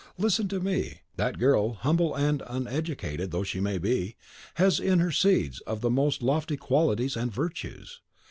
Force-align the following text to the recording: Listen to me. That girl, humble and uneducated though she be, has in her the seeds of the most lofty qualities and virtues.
Listen 0.17 0.47
to 0.47 0.59
me. 0.59 1.01
That 1.17 1.37
girl, 1.37 1.73
humble 1.73 2.15
and 2.15 2.41
uneducated 2.47 3.29
though 3.29 3.43
she 3.43 3.59
be, 3.77 4.15
has 4.55 4.79
in 4.79 4.97
her 4.97 5.09
the 5.09 5.13
seeds 5.13 5.59
of 5.67 5.81
the 5.81 5.91
most 5.91 6.23
lofty 6.23 6.57
qualities 6.57 7.15
and 7.15 7.31
virtues. 7.31 8.01